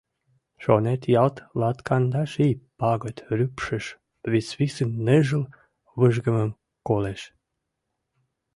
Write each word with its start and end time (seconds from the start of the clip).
Шонет, 0.63 1.01
ялт 1.23 1.37
латкандаш 1.59 2.31
ий 2.45 2.55
пагыт 2.79 3.17
рӱпшыш 3.37 3.85
Висвисын 4.31 4.91
ныжыл 5.05 5.43
выжгымым 5.99 6.51
колеш… 6.87 7.21